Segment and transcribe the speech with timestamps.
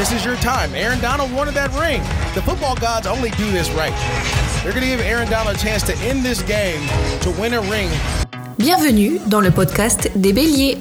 [0.00, 0.74] This is your time.
[0.74, 2.00] Aaron Donald wanted that ring.
[2.32, 3.92] The football gods only do this right.
[4.64, 6.80] They're going to give Aaron Donald a chance to end this game
[7.20, 7.92] to win a ring.
[8.56, 10.80] Bienvenue dans le podcast des béliers.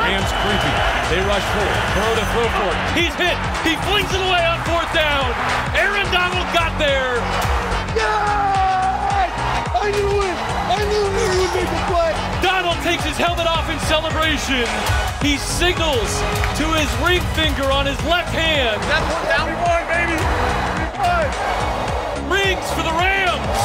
[0.00, 0.72] Rams creepy.
[1.12, 1.80] They rush forward.
[1.92, 2.80] Burrow to throw for it.
[2.96, 3.36] He's hit.
[3.68, 5.28] He flings it away on fourth down.
[5.76, 7.20] Aaron Donald got there.
[12.82, 14.64] Takes his helmet off in celebration.
[15.20, 16.10] He signals
[16.56, 18.80] to his ring finger on his left hand.
[18.88, 19.46] That's one down.
[19.48, 20.16] We won, baby!
[20.16, 21.26] We won!
[22.32, 23.60] Rings for the Rams.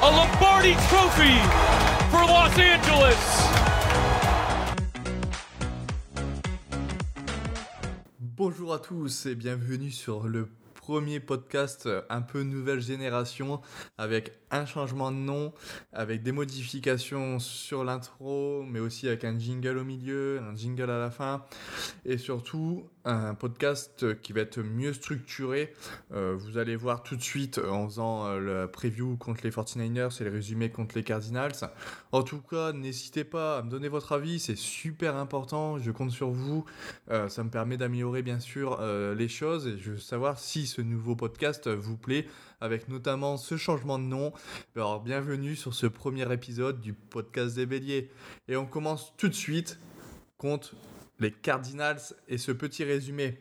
[0.00, 1.36] A Lombardi trophy
[2.10, 3.42] for Los Angeles.
[8.18, 10.48] Bonjour à tous et bienvenue sur le
[10.82, 13.60] premier podcast un peu nouvelle génération
[13.98, 15.52] avec un changement de nom,
[15.92, 20.98] avec des modifications sur l'intro, mais aussi avec un jingle au milieu, un jingle à
[20.98, 21.46] la fin.
[22.04, 25.72] Et surtout un podcast qui va être mieux structuré.
[26.12, 30.20] Euh, vous allez voir tout de suite en faisant euh, le preview contre les 49ers
[30.20, 31.52] et le résumé contre les Cardinals.
[32.12, 36.10] En tout cas, n'hésitez pas à me donner votre avis, c'est super important, je compte
[36.10, 36.64] sur vous.
[37.10, 40.66] Euh, ça me permet d'améliorer bien sûr euh, les choses et je veux savoir si
[40.66, 42.26] ce nouveau podcast vous plaît,
[42.60, 44.32] avec notamment ce changement de nom.
[44.76, 48.10] Alors bienvenue sur ce premier épisode du podcast des béliers.
[48.48, 49.78] Et on commence tout de suite
[50.38, 50.74] contre
[51.22, 53.38] les Cardinals et ce petit résumé.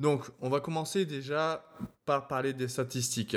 [0.00, 1.64] Donc on va commencer déjà
[2.04, 3.36] par parler des statistiques.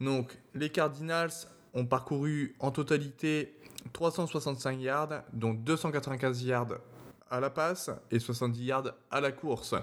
[0.00, 1.32] Donc les Cardinals
[1.72, 3.56] ont parcouru en totalité
[3.92, 6.78] 365 yards, dont 295 yards
[7.30, 9.74] à la passe et 70 yards à la course.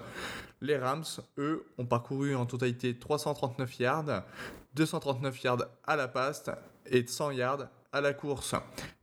[0.60, 1.04] Les Rams,
[1.38, 4.22] eux, ont parcouru en totalité 339 yards,
[4.74, 6.44] 239 yards à la passe
[6.86, 8.54] et 100 yards à la course.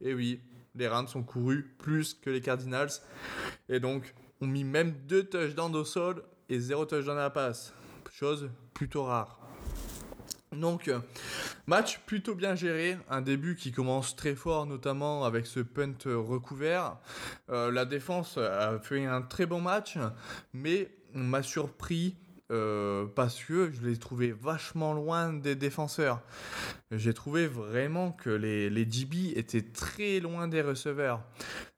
[0.01, 0.41] Et oui,
[0.75, 2.91] les Rams ont couru plus que les Cardinals
[3.67, 7.73] et donc ont mis même deux touchdowns au sol et zéro touchdown à la passe.
[8.11, 9.39] Chose plutôt rare.
[10.51, 10.99] Donc, euh,
[11.67, 16.17] match plutôt bien géré, un début qui commence très fort, notamment avec ce punt euh,
[16.17, 16.97] recouvert.
[17.49, 19.97] Euh, la défense a fait un très bon match,
[20.53, 22.15] mais on m'a surpris
[22.51, 26.21] euh, parce que je l'ai trouvé vachement loin des défenseurs.
[26.91, 31.23] J'ai trouvé vraiment que les, les DB étaient très loin des receveurs.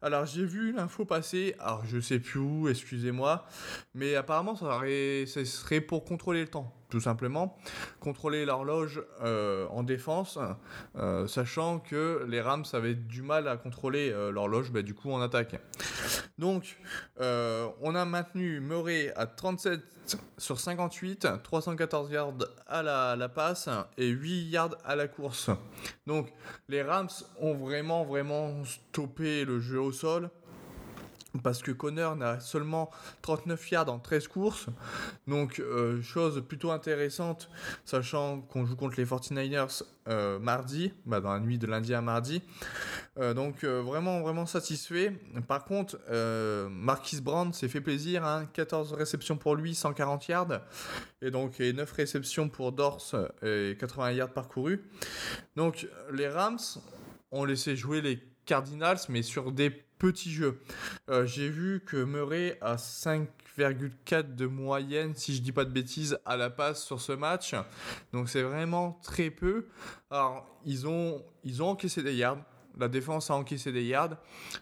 [0.02, 3.46] Alors j'ai vu l'info passer, alors je sais plus où, excusez-moi,
[3.94, 7.58] mais apparemment ça ce serait pour contrôler le temps, tout simplement.
[8.00, 10.38] Contrôler l'horloge euh, en défense,
[10.98, 15.12] euh, sachant que les Rams avaient du mal à contrôler euh, l'horloge, bah, du coup
[15.12, 15.60] en attaque.
[16.38, 16.78] Donc,
[17.20, 19.82] on a maintenu Murray à 37
[20.38, 22.34] sur 58, 314 yards
[22.68, 25.50] à la, la passe et 8 yards à la course.
[26.08, 26.34] Donc,
[26.68, 27.10] les Rams
[27.40, 30.30] ont vraiment, vraiment stoppé le jeu au sol.
[31.44, 34.66] Parce que Connor n'a seulement 39 yards en 13 courses.
[35.28, 37.50] Donc, euh, chose plutôt intéressante,
[37.86, 42.02] sachant qu'on joue contre les 49ers euh, mardi, bah, dans la nuit de lundi à
[42.02, 42.42] mardi.
[43.18, 45.14] Euh, donc vraiment vraiment satisfait.
[45.48, 45.98] Par contre,
[46.70, 50.62] Marquis Brown s'est fait plaisir, hein, 14 réceptions pour lui, 140 yards,
[51.22, 54.82] et donc et 9 réceptions pour Dors et 80 yards parcourus.
[55.56, 56.60] Donc les Rams
[57.32, 59.70] ont laissé jouer les Cardinals, mais sur des
[60.02, 60.60] petits jeux.
[61.10, 66.18] Euh, J'ai vu que Murray a 5,4 de moyenne, si je dis pas de bêtises,
[66.26, 67.54] à la passe sur ce match.
[68.12, 69.68] Donc c'est vraiment très peu.
[70.10, 72.44] Alors ils ont, ils ont encaissé des yards.
[72.80, 74.18] La défense a encaissé des yards,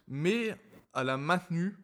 [0.10, 0.58] mais
[0.94, 1.78] elle a maintenu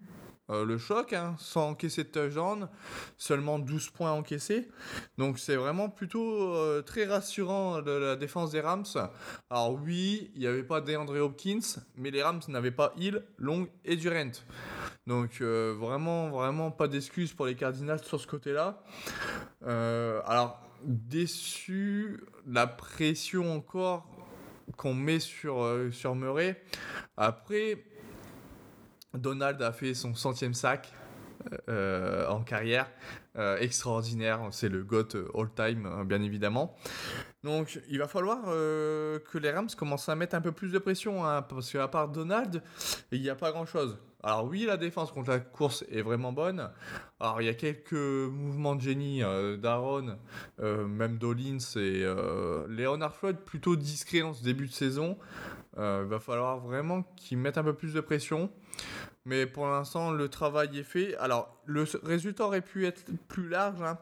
[0.51, 2.69] euh, le choc, hein, sans encaisser de touchdown,
[3.17, 4.69] seulement 12 points encaissés.
[5.17, 8.85] Donc c'est vraiment plutôt euh, très rassurant de la défense des Rams.
[9.49, 13.67] Alors oui, il n'y avait pas DeAndre Hopkins, mais les Rams n'avaient pas Hill, Long
[13.83, 14.31] et Durant.
[15.07, 18.83] Donc euh, vraiment, vraiment pas d'excuses pour les Cardinals sur ce côté-là.
[19.63, 24.07] Alors déçu, la pression encore
[24.77, 26.61] qu'on met sur, sur Murray.
[27.17, 27.83] Après,
[29.17, 30.93] Donald a fait son centième sac
[31.69, 32.87] euh, en carrière.
[33.37, 36.75] Euh, extraordinaire, c'est le GOAT all-time, euh, bien évidemment.
[37.43, 40.79] Donc, il va falloir euh, que les Rams commencent à mettre un peu plus de
[40.79, 42.63] pression, hein, parce qu'à part Donald,
[43.11, 43.97] il n'y a pas grand-chose.
[44.25, 46.71] Alors oui, la défense contre la course est vraiment bonne.
[47.19, 50.17] Alors il y a quelques mouvements de génie euh, d'Aaron,
[50.59, 55.19] euh, même Dolins et euh, Leonard Floyd plutôt discret en ce début de saison.
[55.77, 58.49] Euh, il va falloir vraiment qu'ils mettent un peu plus de pression.
[59.25, 61.15] Mais pour l'instant, le travail est fait.
[61.17, 63.97] Alors, le résultat aurait pu être plus large, hein.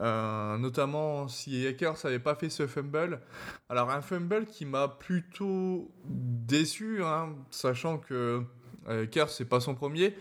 [0.00, 3.20] Euh, notamment si Hackers n'avaient pas fait ce fumble.
[3.68, 8.42] Alors, un fumble qui m'a plutôt déçu, hein, sachant que
[8.88, 10.16] Euh, Kerr, c'est pas son premier.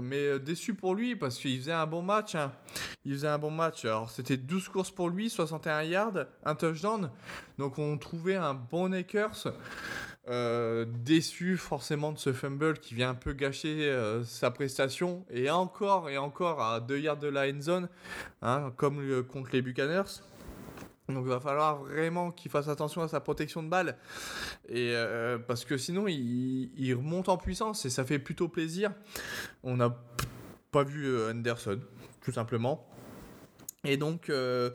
[0.00, 2.34] Mais euh, déçu pour lui parce qu'il faisait un bon match.
[2.34, 2.52] hein.
[3.04, 3.84] Il faisait un bon match.
[3.84, 7.10] Alors, c'était 12 courses pour lui, 61 yards, un touchdown.
[7.58, 9.48] Donc, on trouvait un bon Akers.
[10.28, 15.24] Euh, déçu forcément de ce fumble qui vient un peu gâcher euh, sa prestation.
[15.30, 17.88] Et encore et encore à 2 yards de la end zone,
[18.42, 20.20] hein, comme le- contre les Buccaneers.
[21.08, 23.96] Donc il va falloir vraiment qu'il fasse attention à sa protection de balle.
[24.70, 28.92] Euh, parce que sinon, il, remonte en puissance et ça fait plutôt plaisir.
[29.62, 29.96] On n'a
[30.70, 31.80] pas vu euh, Anderson,
[32.20, 32.86] tout simplement.
[33.84, 34.70] Et donc, euh,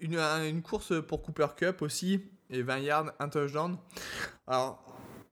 [0.00, 3.76] une course pour Cooper Cup aussi, et 20 yards, un touchdown.
[4.46, 4.82] Alors,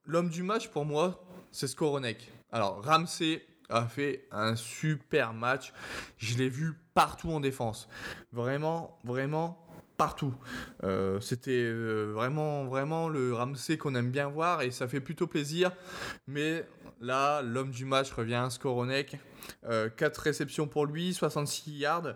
[0.05, 2.31] l'homme du match pour moi, c'est Skoronek.
[2.51, 5.73] Alors, Ramsey a fait un super match.
[6.17, 7.87] Je l'ai vu partout en défense.
[8.31, 9.65] Vraiment, vraiment
[9.97, 10.33] partout.
[10.83, 15.27] Euh, C'était euh, vraiment, vraiment le Ramsey qu'on aime bien voir et ça fait plutôt
[15.27, 15.71] plaisir.
[16.27, 16.65] Mais
[16.99, 19.17] là, l'homme du match revient à Skoronek.
[19.97, 22.13] 4 réceptions pour lui, 66 yards,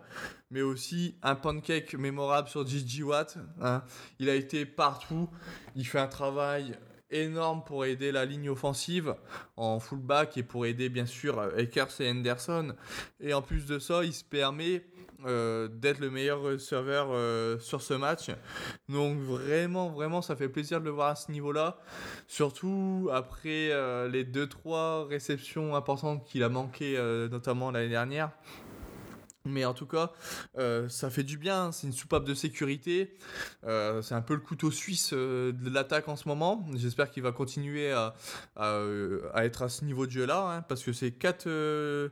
[0.52, 3.38] mais aussi un pancake mémorable sur Gigi Watt.
[3.62, 3.84] hein.
[4.20, 5.28] Il a été partout.
[5.76, 6.78] Il fait un travail
[7.12, 9.16] énorme pour aider la ligne offensive
[9.58, 12.76] en fullback et pour aider bien sûr Akers et Henderson.
[13.20, 14.84] Et en plus de ça, il se permet
[15.26, 18.30] euh, d'être le meilleur serveur euh, sur ce match.
[18.90, 21.78] Donc vraiment, vraiment, ça fait plaisir de le voir à ce niveau-là.
[22.28, 28.32] Surtout après euh, les 2-3 réceptions importantes qu'il a manqué, euh, notamment l'année dernière.
[29.46, 30.12] Mais en tout cas,
[30.58, 33.16] euh, ça fait du bien, c'est une soupape de sécurité.
[33.66, 36.66] Euh, c'est un peu le couteau suisse euh, de l'attaque en ce moment.
[36.76, 38.16] J'espère qu'il va continuer à,
[39.38, 41.48] être à ce niveau de jeu-là, hein, parce que c'est 4...
[41.48, 42.10] Euh,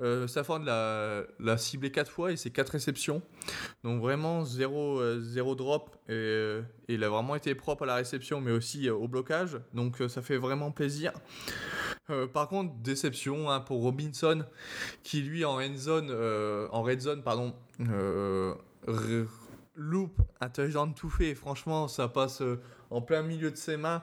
[0.00, 3.22] euh, Stafford l'a l'a ciblé 4 fois et c'est 4 réceptions.
[3.84, 5.96] Donc vraiment, zéro, euh, zéro drop.
[6.08, 9.58] Et, il a vraiment été propre à la réception, mais aussi au blocage.
[9.72, 11.12] Donc ça fait vraiment plaisir.
[12.10, 14.44] Euh, par contre, déception hein, pour Robinson,
[15.02, 18.54] qui lui en euh, red zone, pardon, euh,
[19.76, 21.34] loupe un touchdown tout fait.
[21.34, 22.60] Franchement, ça passe euh,
[22.90, 24.02] en plein milieu de ses mains.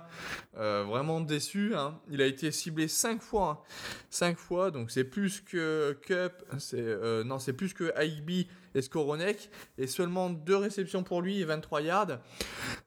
[0.55, 1.75] Vraiment déçu.
[1.75, 1.99] hein.
[2.09, 3.63] Il a été ciblé 5 fois.
[4.09, 8.47] 5 fois, donc c'est plus que Cup, c'est non, c'est plus que Aibi
[8.79, 12.19] et Skoronek, et seulement 2 réceptions pour lui et 23 yards.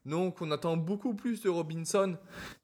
[0.07, 2.17] Donc on attend beaucoup plus de Robinson,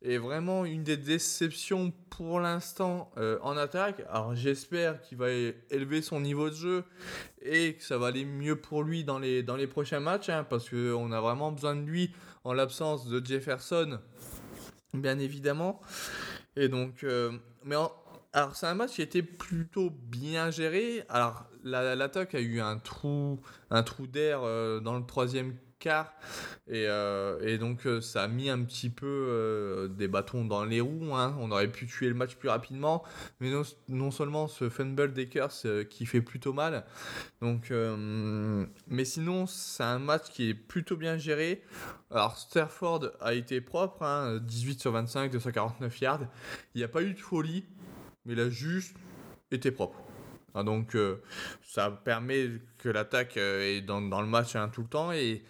[0.03, 4.03] et vraiment une des déceptions pour l'instant euh, en attaque.
[4.11, 5.29] Alors j'espère qu'il va
[5.71, 6.85] élever son niveau de jeu
[7.43, 10.45] et que ça va aller mieux pour lui dans les, dans les prochains matchs, hein,
[10.49, 12.11] parce qu'on a vraiment besoin de lui
[12.45, 13.99] en l'absence de Jefferson,
[14.95, 15.81] bien évidemment.
[16.57, 17.31] Et donc, euh,
[17.65, 17.93] mais en-
[18.33, 21.05] alors c'est un match qui été plutôt bien géré.
[21.09, 23.41] Alors la- l'attaque a eu un trou,
[23.71, 26.13] un trou d'air euh, dans le troisième quart
[26.67, 30.81] et, euh, et donc euh, ça a mis un petit peu des bâtons dans les
[30.81, 31.15] roues.
[31.15, 31.37] hein.
[31.39, 33.05] On aurait pu tuer le match plus rapidement,
[33.41, 35.15] mais non, non seulement ce fumble
[35.65, 36.85] euh, qui fait plutôt mal.
[37.41, 37.73] Donc,
[38.89, 41.63] mais sinon c'est un match qui est plutôt bien géré.
[42.11, 46.21] Alors Stafford a été propre, hein, 18 sur 25, 249 yards.
[46.75, 47.65] Il n'y a pas eu de folie,
[48.29, 48.97] mais il a juste
[49.53, 49.99] été propre.
[50.55, 51.23] Ah, donc euh,
[51.63, 52.49] ça permet
[52.79, 55.43] que l'attaque euh, est dans, dans le match hein, tout le temps et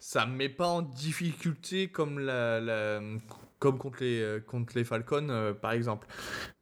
[0.00, 3.00] ça ne met pas en difficulté comme, la, la-
[3.58, 6.08] comme contre, les, euh, contre les Falcons euh, par exemple.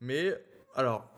[0.00, 0.34] Mais
[0.76, 1.10] alors,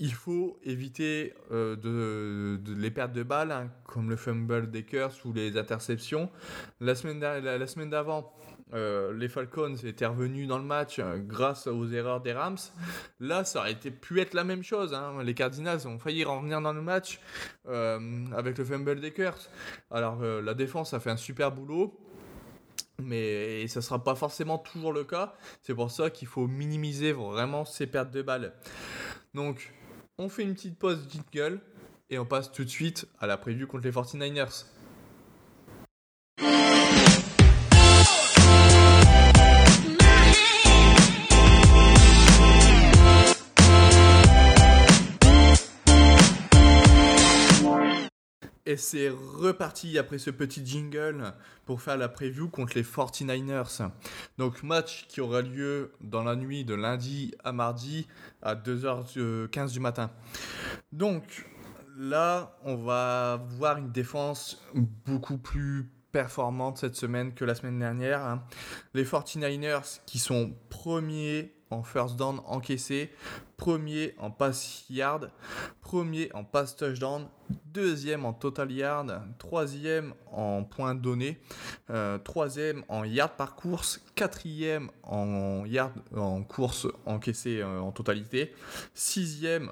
[0.00, 5.24] il faut éviter euh, de, les pertes de balles, hein, comme le fumble des Curse
[5.26, 6.30] ou les interceptions.
[6.80, 8.32] La semaine la- semaine d'avant,
[8.72, 12.56] euh, les Falcons étaient revenus dans le match euh, grâce aux erreurs des Rams.
[13.20, 14.94] Là, ça aurait pu être la même chose.
[14.94, 15.22] hein.
[15.22, 17.20] Les Cardinals ont failli revenir dans le match
[17.68, 19.50] avec le fumble des Curse.
[19.90, 21.94] Alors, la défense a fait un super boulot.
[23.02, 25.34] Mais ça ne sera pas forcément toujours le cas.
[25.62, 28.52] C'est pour ça qu'il faut minimiser vraiment ces pertes de balles.
[29.32, 29.72] Donc,
[30.20, 31.60] on fait une petite pause jingle
[32.10, 34.66] et on passe tout de suite à la preview contre les 49ers.
[48.80, 51.32] C'est reparti après ce petit jingle
[51.66, 53.90] pour faire la preview contre les 49ers.
[54.38, 58.08] Donc match qui aura lieu dans la nuit de lundi à mardi
[58.42, 60.10] à 2h15 du matin.
[60.90, 61.46] Donc
[61.96, 68.24] là, on va voir une défense beaucoup plus performante cette semaine que la semaine dernière.
[68.24, 68.42] hein.
[68.94, 73.10] Les 49ers qui sont premiers en first down encaissé,
[73.56, 75.30] premier en pass yard,
[75.80, 77.28] premier en pass touchdown,
[77.66, 81.40] deuxième en total yard, troisième en points donnés,
[81.90, 88.52] euh, troisième en yard par course, quatrième en yard en course encaissée euh, en totalité,
[88.94, 89.70] sixième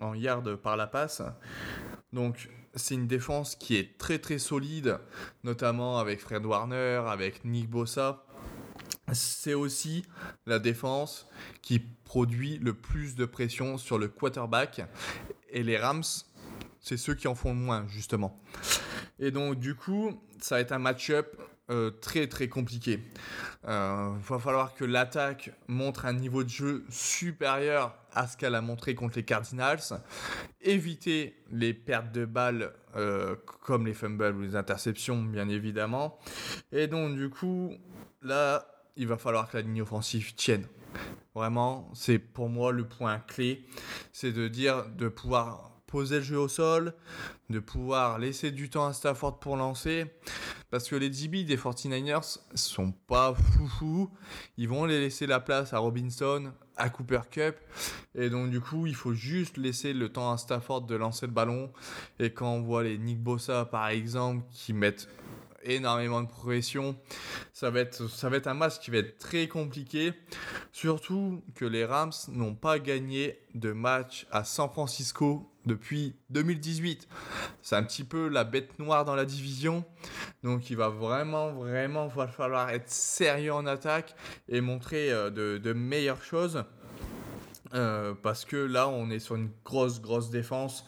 [0.00, 1.22] en yard par la passe.
[2.12, 4.98] Donc c'est une défense qui est très très solide,
[5.42, 8.24] notamment avec Fred Warner, avec Nick Bossa.
[9.12, 10.04] C'est aussi
[10.46, 11.26] la défense
[11.62, 14.82] qui produit le plus de pression sur le quarterback.
[15.50, 16.04] Et les Rams,
[16.80, 18.40] c'est ceux qui en font le moins, justement.
[19.18, 21.36] Et donc, du coup, ça va être un match-up
[21.70, 23.00] euh, très très compliqué.
[23.62, 28.56] Il euh, va falloir que l'attaque montre un niveau de jeu supérieur à ce qu'elle
[28.56, 29.78] a montré contre les Cardinals.
[30.62, 36.18] Éviter les pertes de balles euh, comme les fumbles ou les interceptions, bien évidemment.
[36.72, 37.72] Et donc, du coup,
[38.20, 40.66] là, il va falloir que la ligne offensive tienne.
[41.34, 43.64] Vraiment, c'est pour moi le point clé.
[44.12, 46.94] C'est de dire, de pouvoir poser le jeu au sol,
[47.50, 50.06] de pouvoir laisser du temps à Stafford pour lancer.
[50.70, 54.10] Parce que les DB des 49ers sont pas foufou.
[54.56, 57.56] Ils vont les laisser la place à Robinson, à Cooper Cup.
[58.14, 61.32] Et donc, du coup, il faut juste laisser le temps à Stafford de lancer le
[61.32, 61.72] ballon.
[62.20, 65.08] Et quand on voit les Nick Bossa, par exemple, qui mettent
[65.62, 66.96] énormément de progression.
[67.52, 70.12] Ça va, être, ça va être un match qui va être très compliqué.
[70.72, 77.08] Surtout que les Rams n'ont pas gagné de match à San Francisco depuis 2018.
[77.62, 79.84] C'est un petit peu la bête noire dans la division.
[80.42, 84.14] Donc il va vraiment, vraiment falloir être sérieux en attaque
[84.48, 86.64] et montrer euh, de, de meilleures choses.
[87.74, 90.84] Euh, parce que là, on est sur une grosse, grosse défense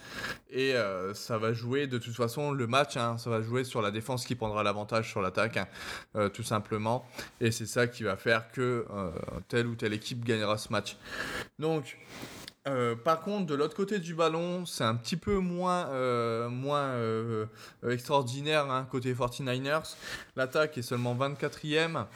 [0.50, 2.96] et euh, ça va jouer de toute façon le match.
[2.96, 5.68] Hein, ça va jouer sur la défense qui prendra l'avantage sur l'attaque, hein,
[6.16, 7.04] euh, tout simplement.
[7.40, 8.86] Et c'est ça qui va faire que
[9.48, 10.96] telle ou telle équipe gagnera ce match.
[11.58, 11.98] Donc,
[13.04, 16.94] par contre, de l'autre côté du ballon, c'est un petit peu moins, moins
[17.88, 19.94] extraordinaire hein, côté 49ers.
[20.36, 22.06] L'attaque est seulement 24e.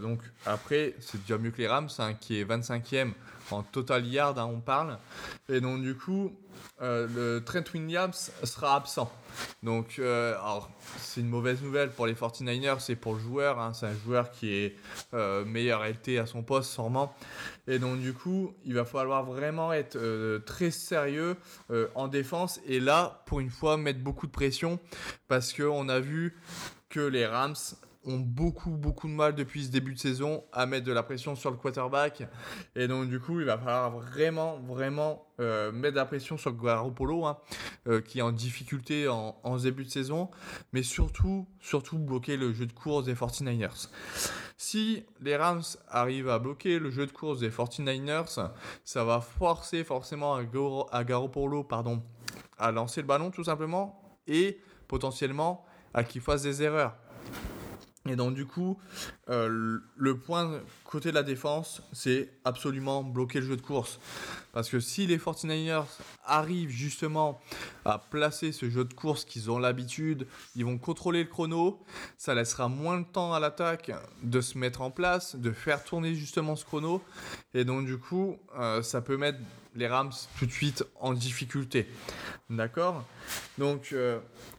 [0.00, 1.88] donc après, c'est déjà mieux que les Rams,
[2.20, 3.12] qui est 25e
[3.50, 4.98] en total yard, hein, on parle.
[5.48, 6.32] Et donc, du coup,
[6.82, 9.10] euh, le Trent Williams sera absent.
[9.62, 10.34] Donc, euh,
[10.98, 13.58] c'est une mauvaise nouvelle pour les 49ers, c'est pour le joueur.
[13.58, 13.72] Hein.
[13.74, 14.76] c'est un joueur qui est
[15.14, 17.14] euh, meilleur LT à son poste, sûrement.
[17.66, 19.98] Et donc, du coup, il va falloir vraiment être
[20.44, 21.36] très sérieux
[21.94, 22.60] en défense.
[22.66, 24.78] Et là, pour une fois, mettre beaucoup de pression.
[25.28, 26.36] Parce qu'on a vu
[26.88, 27.56] que les Rams
[28.06, 31.34] ont beaucoup, beaucoup de mal depuis ce début de saison à mettre de la pression
[31.34, 32.22] sur le quarterback.
[32.74, 36.56] Et donc, du coup, il va falloir vraiment, vraiment euh, mettre de la pression sur
[36.56, 37.38] Garoppolo, hein,
[37.88, 40.30] euh, qui est en difficulté en, début de saison.
[40.72, 43.88] Mais surtout, surtout bloquer le jeu de course des 49ers.
[44.56, 48.50] Si les Rams arrivent à bloquer le jeu de course des 49ers,
[48.84, 50.42] ça va forcer forcément à,
[50.92, 52.02] à Garoppolo pardon,
[52.56, 54.58] à lancer le ballon tout simplement et
[54.88, 56.94] potentiellement à qu'il fasse des erreurs.
[58.08, 58.78] Et donc du coup,
[59.28, 63.98] euh, le point côté de la défense, c'est absolument bloquer le jeu de course.
[64.52, 65.84] Parce que si les 49ers
[66.24, 67.40] arrivent justement
[67.84, 71.82] à placer ce jeu de course qu'ils ont l'habitude, ils vont contrôler le chrono,
[72.16, 76.14] ça laissera moins de temps à l'attaque de se mettre en place, de faire tourner
[76.14, 77.02] justement ce chrono.
[77.54, 79.38] Et donc du coup, euh, ça peut mettre
[79.74, 81.86] les Rams tout de suite en difficulté.
[82.48, 83.04] D'accord?
[83.58, 84.18] Donc euh,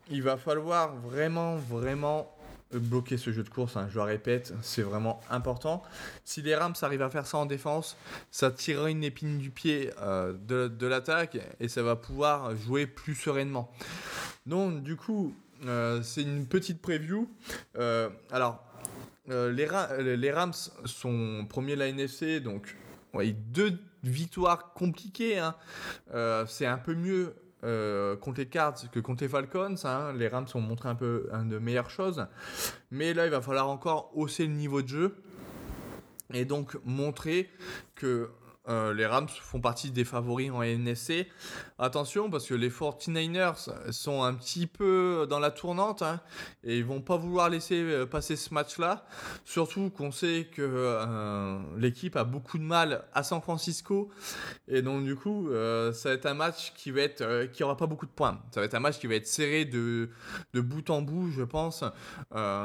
[0.10, 2.37] il va falloir vraiment, vraiment
[2.72, 5.84] bloquer ce jeu de course, hein, je le répète, c'est vraiment important.
[6.26, 7.98] Si les Rams arrivent à faire ça en défense,
[8.32, 13.16] ça tirera une épine du pied euh, de, l'attaque et ça va pouvoir jouer plus
[13.16, 13.72] sereinement.
[14.46, 15.34] Donc du coup,
[15.66, 17.30] euh, c'est une petite preview.
[17.78, 18.64] Euh, alors,
[19.28, 20.54] les, Rams
[20.86, 22.76] sont premiers de la NFC, donc
[23.14, 25.40] deux victoires compliquées.
[25.40, 25.56] Hein.
[26.48, 29.76] c'est un peu mieux euh, contre les Cards que contre les Falcons.
[29.84, 30.14] Hein.
[30.14, 32.28] Les Rams ont montré un peu de meilleures choses.
[32.92, 35.16] Mais là, il va falloir encore hausser le niveau de jeu
[36.34, 37.50] et donc montrer
[37.96, 38.30] que
[38.70, 41.28] euh, les Rams font partie des favoris en NFC.
[41.80, 46.20] Attention parce que les 49ers sont un petit peu dans la tournante hein,
[46.64, 49.06] et ils vont pas vouloir laisser euh, passer ce match-là.
[49.46, 54.10] Surtout qu'on sait que euh, l'équipe a beaucoup de mal à San Francisco
[54.68, 55.50] et donc du coup
[55.94, 58.42] ça va être un match qui va être qui aura pas beaucoup de points.
[58.52, 60.10] Ça va être un match qui va être serré de,
[60.54, 61.84] de bout en bout, je pense.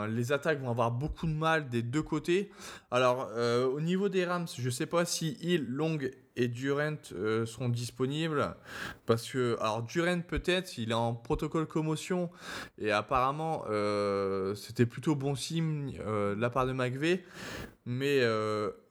[0.09, 2.50] les attaques vont avoir beaucoup de mal des deux côtés.
[2.90, 5.91] Alors au niveau des Rams, je sais pas si ils l'ont
[6.37, 8.54] et Durant euh, seront disponibles
[9.06, 12.30] parce que alors Durant peut-être il est en protocole commotion
[12.78, 17.25] et apparemment euh, c'était plutôt bon signe euh, de la part de McVeigh
[17.84, 18.20] mais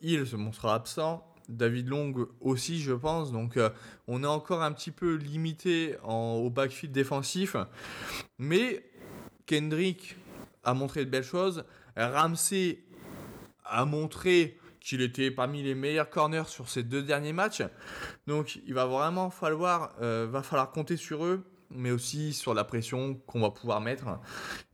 [0.01, 3.31] il se montrera absent David Long aussi, je pense.
[3.33, 3.59] Donc,
[4.07, 7.57] on est encore un petit peu limité au backfield défensif.
[8.37, 8.83] Mais
[9.45, 10.15] Kendrick
[10.63, 11.65] a montré de belles choses.
[11.97, 12.83] Ramsey
[13.65, 17.63] a montré qu'il était parmi les meilleurs corners sur ces deux derniers matchs.
[18.27, 23.15] Donc, il va vraiment falloir, euh, falloir compter sur eux mais aussi sur la pression
[23.25, 24.19] qu'on va pouvoir mettre.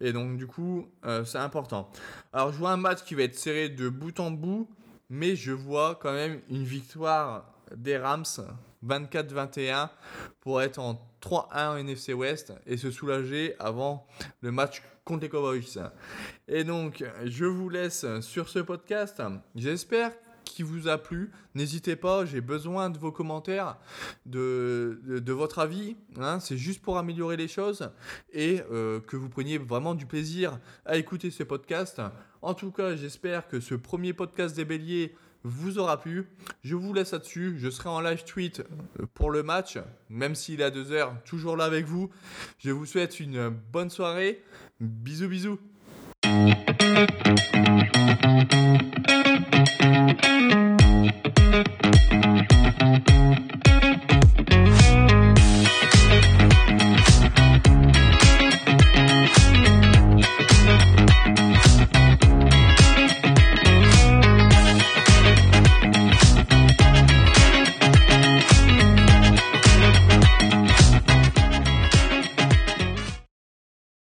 [0.02, 1.92] Et donc, du coup, euh, c'est important.
[2.34, 4.68] Alors, je vois un match qui va être serré de bout en bout,
[5.10, 8.26] mais je vois quand même une victoire des Rams
[8.86, 9.90] 24-21
[10.40, 14.06] pour être en 3-1 en NFC West et se soulager avant
[14.42, 15.90] le match contre les Cowboys.
[16.48, 19.22] Et donc, je vous laisse sur ce podcast.
[19.56, 20.12] J'espère
[20.48, 21.32] qui vous a plu.
[21.56, 23.78] N'hésitez pas, j'ai besoin de vos commentaires,
[24.26, 25.96] de, de, votre avis.
[26.20, 26.40] Hein.
[26.40, 27.92] c'est juste pour améliorer les choses
[28.32, 32.02] et euh, que vous preniez vraiment du plaisir à écouter ce podcast.
[32.42, 35.16] En tout cas, j'espère que ce premier podcast des béliers
[35.48, 36.28] vous aura plu.
[36.64, 37.56] Je vous laisse là-dessus.
[37.58, 38.60] Je serai en live tweet
[39.00, 39.78] euh, pour le match,
[40.10, 42.10] même s'il est à 2h, toujours là avec vous.
[42.60, 44.44] Je vous souhaite une bonne soirée.
[44.80, 45.60] Bisous, bisous.